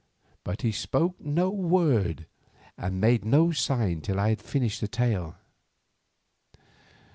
[0.43, 2.25] But he spoke no word
[2.75, 5.35] and made no sign till I had finished the tale.